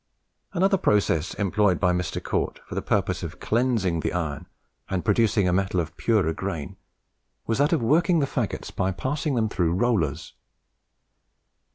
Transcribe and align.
Another 0.53 0.77
process 0.79 1.35
employed 1.35 1.79
by 1.79 1.93
Mr. 1.93 2.23
Cort 2.23 2.59
for 2.65 2.73
the 2.73 2.81
purpose 2.81 3.21
of 3.21 3.39
cleansing 3.39 3.99
the 3.99 4.13
iron 4.13 4.47
and 4.89 5.05
producing 5.05 5.47
a 5.47 5.53
metal 5.53 5.79
of 5.79 5.95
purer 5.95 6.33
grain, 6.33 6.75
was 7.45 7.59
that 7.59 7.71
of 7.71 7.83
working 7.83 8.17
the 8.17 8.25
faggots 8.25 8.75
by 8.75 8.89
passing 8.91 9.35
them 9.35 9.47
through 9.47 9.73
rollers. 9.73 10.33